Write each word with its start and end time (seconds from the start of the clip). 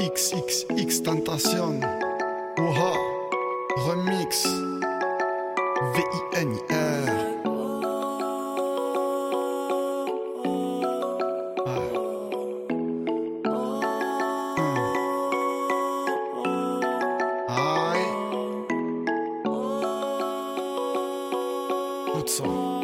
XXX 0.00 1.02
Tentation. 1.02 1.82
Oha. 2.58 2.92
Remix. 3.86 4.44
V-I-N-I-R. 5.94 7.28
Good. 22.28 22.77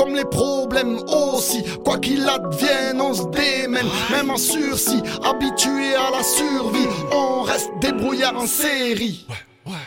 comme 0.00 0.14
les 0.14 0.24
problèmes 0.24 0.98
aussi. 1.08 1.62
Quoi 1.84 1.98
qu'il 1.98 2.26
advienne, 2.26 3.02
on 3.02 3.12
se 3.12 3.24
démène, 3.28 3.86
même 4.10 4.30
en 4.30 4.38
sursis, 4.38 5.02
habitué 5.22 5.94
à 5.94 6.10
la 6.10 6.22
survie, 6.22 6.88
on 7.12 7.42
reste 7.42 7.70
débrouillard 7.82 8.36
en 8.36 8.46
série. 8.46 9.26
Ouais, 9.66 9.72
ouais. 9.72 9.78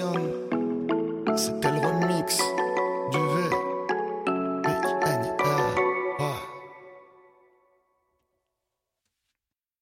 ocean. 0.00 0.39